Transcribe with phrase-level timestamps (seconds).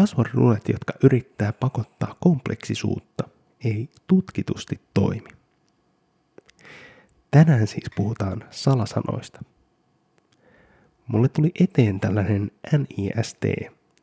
[0.00, 0.30] password
[0.68, 3.28] jotka yrittää pakottaa kompleksisuutta,
[3.64, 5.28] ei tutkitusti toimi.
[7.30, 9.44] Tänään siis puhutaan salasanoista.
[11.06, 13.44] Mulle tuli eteen tällainen NIST,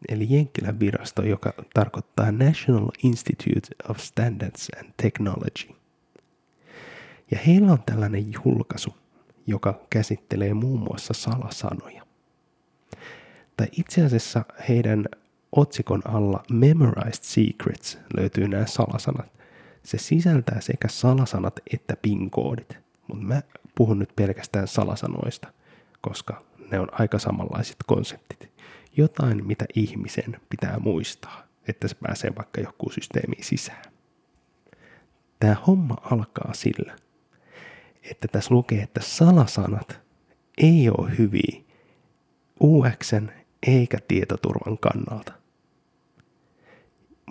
[0.09, 5.70] eli Jenkkilän virasto, joka tarkoittaa National Institute of Standards and Technology.
[7.32, 8.95] Ja heillä on tällainen julkaisu,
[9.48, 12.07] joka käsittelee muun muassa salasanoja.
[13.57, 15.05] Tai itse asiassa heidän
[15.52, 19.31] otsikon alla Memorized Secrets löytyy nämä salasanat.
[19.84, 22.77] Se sisältää sekä salasanat että PIN-koodit,
[23.08, 23.41] mutta mä
[23.76, 25.54] puhun nyt pelkästään salasanoista,
[26.02, 28.52] koska ne on aika samanlaiset konseptit.
[28.98, 33.84] Jotain, mitä ihmisen pitää muistaa, että se pääsee vaikka joku systeemiin sisään.
[35.40, 36.95] Tämä homma alkaa sillä,
[38.12, 39.99] että tässä lukee, että salasanat
[40.57, 41.62] ei ole hyviä
[42.62, 43.29] UXn
[43.68, 45.34] eikä tietoturvan kannalta.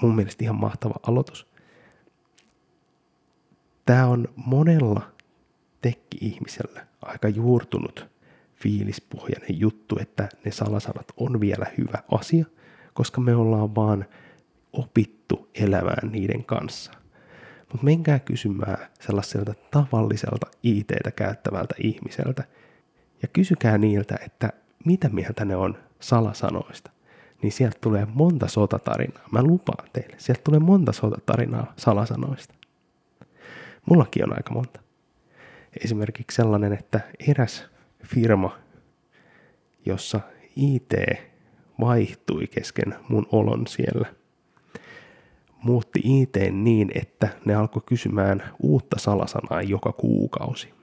[0.03, 1.47] Mun mielestä ihan mahtava aloitus.
[3.87, 5.13] Tämä on monella
[5.83, 8.07] tekki-ihmisellä aika juurtunut
[8.55, 12.45] fiilispohjainen juttu, että ne salasanat on vielä hyvä asia,
[12.95, 14.05] koska me ollaan vaan
[14.73, 16.93] opittu elämään niiden kanssa.
[17.73, 22.45] Mutta menkää kysymään sellaiselta tavalliselta IT-tä käyttävältä ihmiseltä
[23.23, 24.53] ja kysykää niiltä, että
[24.85, 26.91] mitä mieltä ne on salasanoista.
[27.43, 29.29] Niin sieltä tulee monta sotatarinaa.
[29.33, 32.55] Mä lupaan teille, sieltä tulee monta sotatarinaa salasanoista.
[33.87, 34.81] Mullakin on aika monta.
[35.85, 37.65] Esimerkiksi sellainen, että eräs
[38.05, 38.59] firma,
[39.87, 40.21] jossa
[40.57, 40.93] IT
[41.81, 44.07] vaihtui kesken mun olon siellä.
[45.63, 50.75] Muutti IT niin, että ne alkoi kysymään uutta salasanaa joka kuukausi.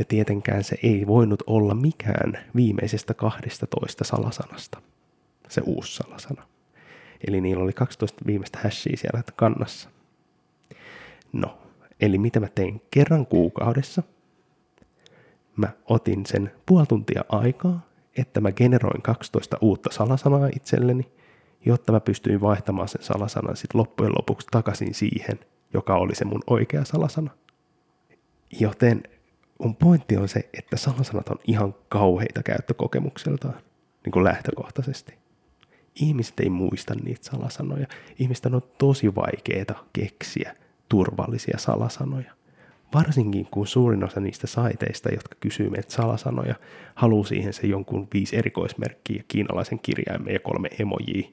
[0.00, 4.82] Ja tietenkään se ei voinut olla mikään viimeisestä 12 salasanasta,
[5.48, 6.42] se uusi salasana.
[7.28, 9.90] Eli niillä oli 12 viimeistä hashia siellä kannassa.
[11.32, 11.58] No,
[12.00, 14.02] eli mitä mä tein kerran kuukaudessa–
[15.60, 17.86] mä otin sen puoli tuntia aikaa,
[18.16, 21.12] että mä generoin 12 uutta salasanaa itselleni,
[21.66, 25.38] jotta mä pystyin vaihtamaan sen salasanan sitten loppujen lopuksi takaisin siihen,
[25.74, 27.30] joka oli se mun oikea salasana.
[28.60, 29.02] Joten
[29.60, 33.60] mun pointti on se, että salasanat on ihan kauheita käyttökokemukseltaan,
[34.04, 35.14] niin kuin lähtökohtaisesti.
[35.94, 37.86] Ihmiset ei muista niitä salasanoja.
[38.18, 40.56] Ihmisten on tosi vaikeeta keksiä
[40.88, 42.32] turvallisia salasanoja.
[42.94, 46.54] Varsinkin kun suurin osa niistä saiteista, jotka kysyy meiltä salasanoja,
[46.94, 51.28] haluaa siihen se jonkun viisi erikoismerkkiä, kiinalaisen kirjaimen ja kolme emojia,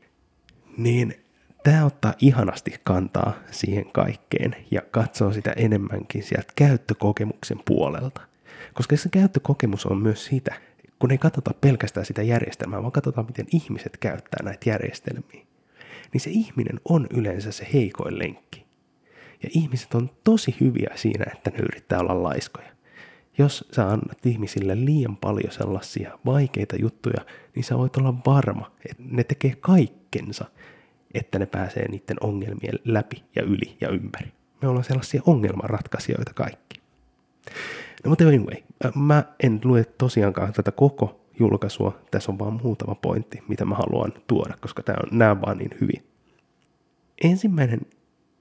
[0.77, 1.26] niin
[1.71, 8.21] tämä ottaa ihanasti kantaa siihen kaikkeen ja katsoo sitä enemmänkin sieltä käyttökokemuksen puolelta.
[8.73, 10.55] Koska se käyttökokemus on myös sitä,
[10.99, 15.45] kun ei katsota pelkästään sitä järjestelmää, vaan katsotaan, miten ihmiset käyttää näitä järjestelmiä,
[16.13, 18.65] niin se ihminen on yleensä se heikoin lenkki.
[19.43, 22.69] Ja ihmiset on tosi hyviä siinä, että ne yrittää olla laiskoja.
[23.37, 29.03] Jos sä annat ihmisille liian paljon sellaisia vaikeita juttuja, niin sä voit olla varma, että
[29.11, 30.45] ne tekee kaikkensa,
[31.17, 34.31] että ne pääsee niiden ongelmien läpi ja yli ja ympäri.
[34.61, 36.81] Me ollaan sellaisia ongelmanratkaisijoita kaikki.
[38.03, 38.55] No mutta anyway,
[38.95, 41.99] mä en lue tosiaankaan tätä koko julkaisua.
[42.11, 45.77] Tässä on vaan muutama pointti, mitä mä haluan tuoda, koska tämä on, nämä vaan niin
[45.81, 46.03] hyvin.
[47.23, 47.79] Ensimmäinen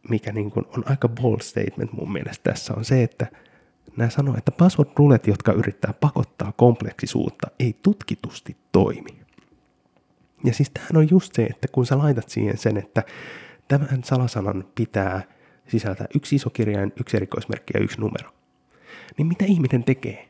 [0.09, 3.27] mikä niin kuin on aika bold statement mun mielestä tässä on se, että
[3.97, 9.26] nämä sanoo, että password rulet, jotka yrittää pakottaa kompleksisuutta, ei tutkitusti toimi.
[10.45, 13.03] Ja siis tämähän on just se, että kun sä laitat siihen sen, että
[13.69, 15.23] tämän salasanan pitää
[15.69, 18.31] sisältää yksi iso kirjain, yksi erikoismerkki ja yksi numero,
[19.19, 20.29] niin mitä ihminen tekee?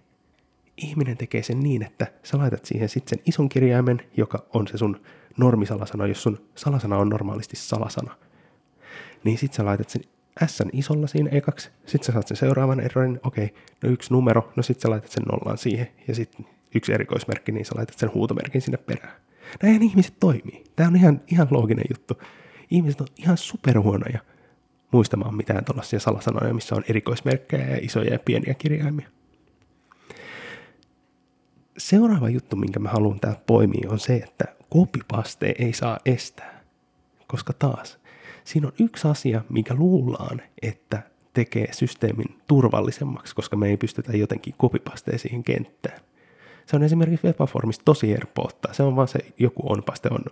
[0.77, 4.79] Ihminen tekee sen niin, että sä laitat siihen sitten sen ison kirjaimen, joka on se
[4.79, 5.01] sun
[5.37, 8.17] normisalasana, jos sun salasana on normaalisti salasana–
[9.27, 10.03] niin sit sä laitat sen
[10.47, 14.63] S isolla siinä ekaksi, sit sä saat sen seuraavan errorin, okei, no yksi numero, no
[14.63, 18.63] sit sä laitat sen nollaan siihen, ja sitten yksi erikoismerkki, niin sä laitat sen huutomerkin
[18.63, 19.15] sinne perään.
[19.63, 20.65] Näin ihmiset toimii.
[20.77, 22.23] Tämä on ihan, ihan looginen juttu.
[22.71, 24.21] Ihmiset on ihan superhuonoja
[24.93, 29.09] muistamaan mitään tuollaisia salasanoja, missä on erikoismerkkejä ja isoja ja pieniä kirjaimia.
[31.79, 36.61] Seuraava juttu, minkä mä haluan täältä poimia, on se, että kopipaste ei saa estää.
[37.27, 37.99] Koska taas,
[38.45, 41.03] siinä on yksi asia, mikä luullaan, että
[41.33, 46.01] tekee systeemin turvallisemmaksi, koska me ei pystytä jotenkin kopipasteen siihen kenttään.
[46.67, 48.73] Se on esimerkiksi Webaformissa tosi helppo ottaa.
[48.73, 50.25] Se on vaan se joku on-paste on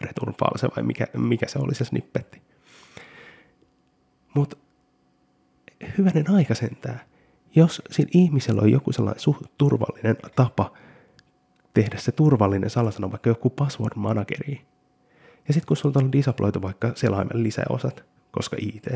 [0.00, 2.42] return false vai mikä, mikä se oli se snippetti.
[4.34, 4.56] Mutta
[5.98, 7.00] hyvänen aika sentään.
[7.54, 10.72] Jos siinä ihmisellä on joku sellainen suht turvallinen tapa
[11.74, 14.60] tehdä se turvallinen salasana, vaikka joku password manageri,
[15.48, 18.86] Ja sitten kun sulla on disabloitu vaikka selaimen lisäosat, koska IT,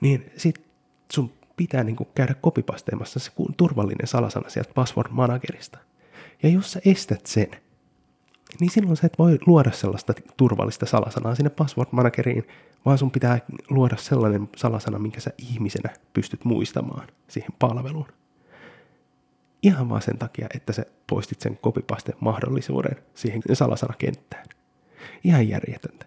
[0.00, 0.66] niin sit
[1.12, 5.78] sun pitää niinku käydä kopipasteemassa se turvallinen salasana sieltä password managerista.
[6.42, 7.48] Ja jos sä estät sen,
[8.60, 12.46] niin silloin sä et voi luoda sellaista turvallista salasanaa sinne password manageriin,
[12.84, 13.38] vaan sun pitää
[13.70, 18.06] luoda sellainen salasana, minkä sä ihmisenä pystyt muistamaan siihen palveluun.
[19.62, 24.46] Ihan vaan sen takia, että sä poistit sen kopipaste mahdollisuuden siihen salasanakenttään.
[25.24, 26.06] Ihan järjetöntä.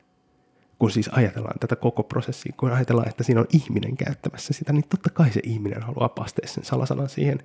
[0.79, 4.85] Kun siis ajatellaan tätä koko prosessia, kun ajatellaan, että siinä on ihminen käyttämässä sitä, niin
[4.89, 7.39] totta kai se ihminen haluaa pastea sen salasanan siihen,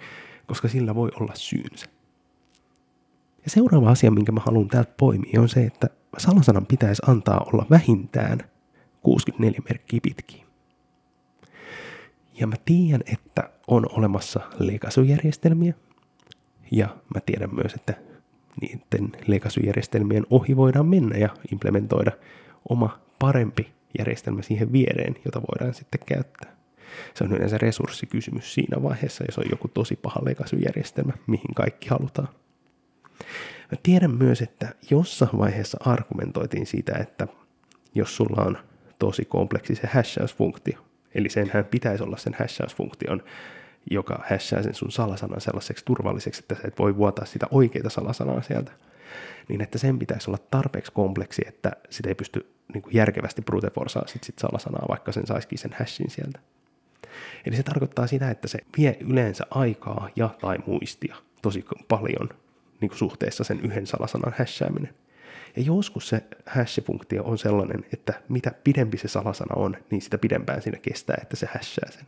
[0.46, 1.86] koska sillä voi olla syynsä.
[3.44, 5.88] Ja seuraava asia, minkä mä haluan täältä poimia, on se, että
[6.18, 8.38] salasanan pitäisi antaa olla vähintään
[9.02, 10.44] 64 merkkiä pitkiä.
[12.40, 15.74] Ja mä tiedän, että on olemassa legacy-järjestelmiä,
[16.70, 17.94] ja mä tiedän myös, että
[18.60, 22.12] niiden legacy-järjestelmien ohi voidaan mennä ja implementoida
[22.68, 26.56] oma parempi järjestelmä siihen viereen, jota voidaan sitten käyttää.
[27.14, 32.28] Se on yleensä resurssikysymys siinä vaiheessa, jos on joku tosi paha legacy-järjestelmä, mihin kaikki halutaan.
[33.72, 37.26] Mä tiedän myös, että jossain vaiheessa argumentoitiin siitä, että
[37.94, 38.58] jos sulla on
[38.98, 40.78] tosi kompleksi se hashausfunktio,
[41.14, 43.22] eli senhän pitäisi olla sen hashausfunktion,
[43.90, 48.42] joka hashaa sen sun salasanan sellaiseksi turvalliseksi, että sä et voi vuotaa sitä oikeita salasanaa
[48.42, 48.72] sieltä,
[49.48, 53.70] niin että sen pitäisi olla tarpeeksi kompleksi, että sitä ei pysty niin kuin järkevästi brute
[53.70, 56.38] forcea sit, sit salasanaa, vaikka sen saisikin sen hashin sieltä.
[57.46, 62.28] Eli se tarkoittaa sitä, että se vie yleensä aikaa ja tai muistia tosi paljon
[62.84, 64.94] niin kuin suhteessa sen yhden salasanan hashääminen.
[65.56, 70.62] Ja joskus se hash-funktio on sellainen, että mitä pidempi se salasana on, niin sitä pidempään
[70.62, 72.04] siinä kestää, että se hashaa sen.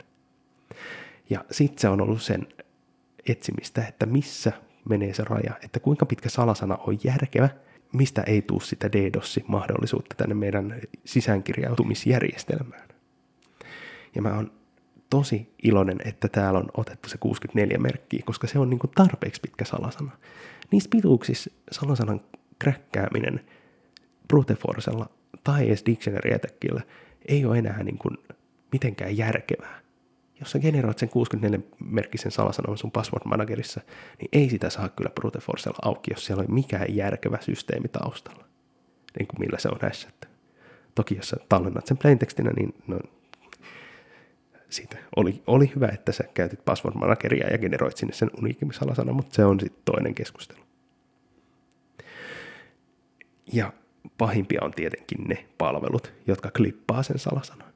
[1.29, 2.47] Ja sitten se on ollut sen
[3.29, 4.51] etsimistä, että missä
[4.89, 7.49] menee se raja, että kuinka pitkä salasana on järkevä,
[7.93, 12.87] mistä ei tule sitä DDoS-mahdollisuutta tänne meidän sisäänkirjautumisjärjestelmään.
[14.15, 14.51] Ja mä oon
[15.09, 19.41] tosi iloinen, että täällä on otettu se 64 merkkiä, koska se on niin kuin tarpeeksi
[19.41, 20.11] pitkä salasana.
[20.71, 22.21] Niissä pituuksissa salasanan
[22.59, 23.45] kräkkääminen
[24.27, 25.09] brute forcella
[25.43, 26.31] tai edes dictionary
[27.27, 28.17] ei ole enää niin kuin
[28.71, 29.81] mitenkään järkevää.
[30.39, 33.81] Jos sä generoit sen 64-merkkisen salasanan sun password managerissa,
[34.19, 38.45] niin ei sitä saa kyllä brute forcella auki, jos siellä on mikään järkevä systeemi taustalla,
[39.19, 40.27] niin kuin millä se on hashattu.
[40.95, 42.99] Toki jos sä tallennat sen plaintekstinä, niin no,
[44.69, 49.35] siitä oli, oli hyvä, että sä käytit password manageria ja generoit sinne sen uniikimisalasana, mutta
[49.35, 50.59] se on sitten toinen keskustelu.
[53.53, 53.73] Ja
[54.17, 57.73] pahimpia on tietenkin ne palvelut, jotka klippaa sen salasanan.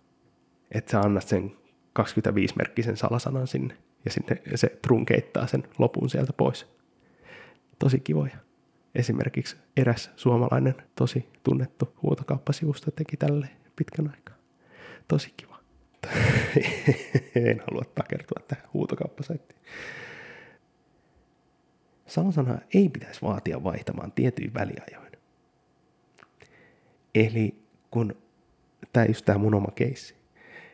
[0.71, 1.51] Että sä annat sen
[1.99, 6.67] 25-merkkisen salasanan sinne ja sitten se trunkeittaa sen lopun sieltä pois.
[7.79, 8.37] Tosi kivoja.
[8.95, 14.35] Esimerkiksi eräs suomalainen tosi tunnettu huutokauppasivusto teki tälle pitkän aikaa.
[15.07, 15.50] Tosi kiva.
[17.49, 19.61] en halua takertua tähän huutokauppasaittiin.
[22.07, 25.11] Salasanaa ei pitäisi vaatia vaihtamaan tietyin väliajoin.
[27.15, 27.55] Eli
[27.91, 28.15] kun
[28.93, 30.15] tämä just tämä mun oma keissi,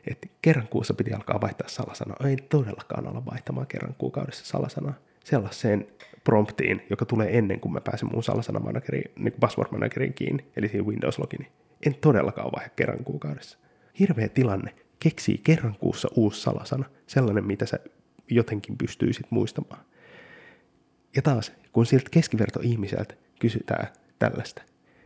[0.08, 2.28] että kerran kuussa piti alkaa vaihtaa salasanaa.
[2.28, 5.88] Ei todellakaan olla vaihtamaan kerran kuukaudessa salasanaa sellaiseen
[6.24, 10.86] promptiin, joka tulee ennen kuin mä pääsen muun salasanamanageriin, niin password manageriin kiinni, eli siihen
[10.86, 11.52] Windows logini.
[11.86, 13.58] En todellakaan vaihda kerran kuukaudessa.
[14.00, 14.76] Hirveä tilanne.
[15.00, 17.80] Keksii kerran kuussa uusi salasana, sellainen, mitä sä
[18.30, 19.86] jotenkin pystyisit muistamaan.
[21.16, 23.88] Ja taas, kun siltä keskiverto-ihmiseltä kysytään
[24.20, 24.62] tällaista,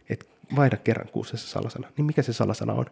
[0.09, 2.85] että vaihda kerran kuussa se salasana, niin mikä se salasana on?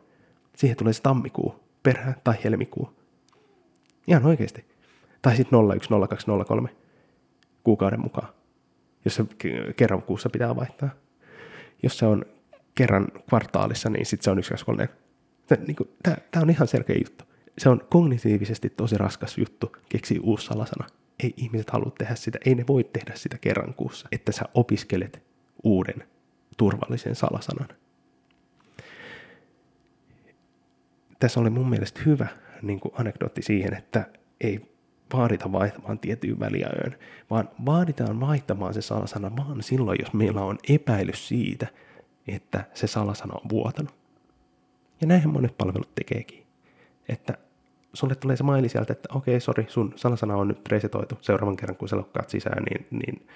[0.56, 2.94] Siihen tulee se tammikuu, perään tai helmikuu.
[4.08, 4.66] Ihan oikeasti.
[5.22, 6.70] Tai sitten 010203
[7.64, 8.34] kuukauden mukaan,
[9.06, 9.26] jos se
[9.76, 10.90] kerran kuussa pitää vaihtaa.
[11.84, 12.26] Jos se on
[12.76, 14.80] kerran kvartaalissa, niin sitten se on
[15.56, 15.66] 1234.
[15.68, 17.24] Niin Tämä on ihan selkeä juttu.
[17.58, 20.88] Se on kognitiivisesti tosi raskas juttu keksiä uusi salasana.
[21.24, 25.24] Ei ihmiset halua tehdä sitä, ei ne voi tehdä sitä kerran kuussa, että sä opiskelet
[25.64, 26.04] uuden
[26.58, 27.68] turvallisen salasanan.
[31.20, 32.28] tässä oli mun mielestä hyvä
[32.62, 34.06] niin kuin anekdootti siihen, että
[34.42, 34.76] ei
[35.14, 36.96] vaadita vaihtamaan tiettyyn väliajoin,
[37.30, 41.68] vaan vaaditaan vaihtamaan se salasana vaan silloin, jos meillä on epäilys siitä,
[42.28, 43.99] että se salasana on vuotanut.
[45.02, 46.46] Ja näinhän monet palvelut tekeekin.
[47.10, 47.38] Että
[47.94, 51.18] sulle tulee se maili sieltä, että okei, okay, sori, sun salasana on nyt resetoitu.
[51.22, 53.28] Seuraavan kerran, kun sä lokkaat sisään, niin, niin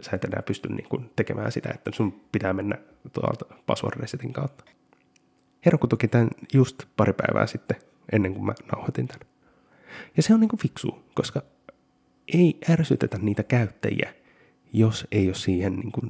[0.00, 2.78] sä et enää pysty niin kuin tekemään sitä, että sun pitää mennä
[3.12, 4.64] tuolta password resetin kautta.
[5.66, 7.76] Heroku toki tämän just pari päivää sitten,
[8.12, 9.26] ennen kuin mä nauhoitin tämän.
[10.16, 11.42] Ja se on niinku fiksu, koska
[12.34, 14.14] ei ärsytetä niitä käyttäjiä,
[14.72, 16.00] jos ei ole siihen niinku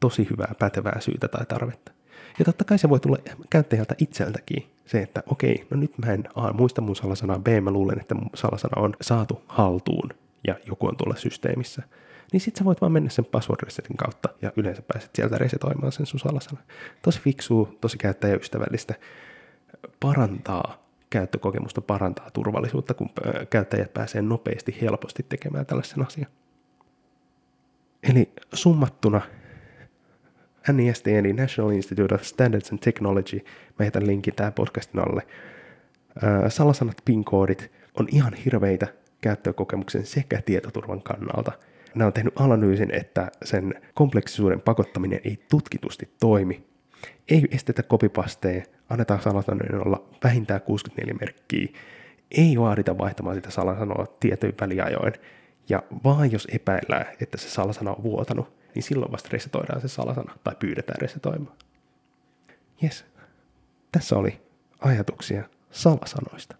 [0.00, 1.92] tosi hyvää pätevää syytä tai tarvetta.
[2.38, 3.16] Ja totta kai se voi tulla
[3.50, 7.70] käyttäjältä itseltäkin se, että okei, no nyt mä en A, muista mun salasanaa, B, mä
[7.70, 10.10] luulen, että mun salasana on saatu haltuun
[10.46, 11.82] ja joku on tuolla systeemissä.
[12.32, 15.92] Niin sit sä voit vaan mennä sen password resetin kautta ja yleensä pääset sieltä resetoimaan
[15.92, 16.60] sen sun salasana.
[17.02, 18.94] Tosi fiksuu, tosi käyttäjäystävällistä,
[20.00, 23.10] parantaa käyttökokemusta, parantaa turvallisuutta, kun
[23.50, 26.30] käyttäjät pääsee nopeasti, helposti tekemään tällaisen asian.
[28.02, 29.20] Eli summattuna
[30.72, 33.40] NIST eli National Institute of Standards and Technology,
[33.78, 35.22] mä jätän linkin tähän podcastin alle.
[36.48, 38.86] Salasanat, PIN-koodit on ihan hirveitä
[39.20, 41.52] käyttökokemuksen sekä tietoturvan kannalta.
[41.94, 46.64] Nämä on tehnyt analyysin, että sen kompleksisuuden pakottaminen ei tutkitusti toimi.
[47.28, 51.68] Ei estetä kopipasteja, annetaan salasanojen olla vähintään 64 merkkiä,
[52.30, 55.12] ei vaadita vaihtamaan sitä salasanoa tietyin väliajoin,
[55.68, 60.38] ja vaan jos epäillään, että se salasana on vuotanut, niin silloin vasta resetoidaan se salasana
[60.44, 61.56] tai pyydetään resetoimaan.
[62.84, 63.04] Yes.
[63.92, 64.40] Tässä oli
[64.80, 66.56] ajatuksia salasanoista.